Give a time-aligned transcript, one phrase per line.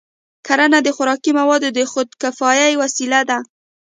[0.47, 3.37] کرنه د خوراکي موادو د خودکفایۍ وسیله ده.